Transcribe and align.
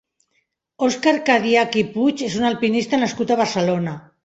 Òscar 0.87 1.13
Cadiach 1.27 1.77
i 1.83 1.85
Puig 1.93 2.25
és 2.31 2.39
un 2.41 2.49
alpinista 2.51 3.03
nascut 3.05 3.37
a 3.37 3.41
Barcelona. 3.45 3.99